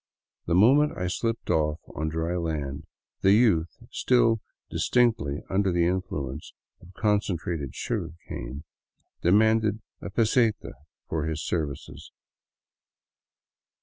The 0.47 0.55
moment 0.55 0.97
I 0.97 1.05
slipped 1.05 1.51
off 1.51 1.79
on 1.93 2.09
dry 2.09 2.35
land, 2.35 2.87
the 3.21 3.33
youth, 3.33 3.77
still 3.91 4.41
distinctly 4.71 5.43
under 5.47 5.71
the 5.71 5.85
influence 5.85 6.53
of 6.81 6.91
concentrated 6.95 7.75
sugar 7.75 8.13
cane, 8.27 8.63
demanded 9.21 9.83
a 10.01 10.09
"peseta" 10.09 10.71
for 11.07 11.25
his 11.27 11.45
services. 11.45 12.11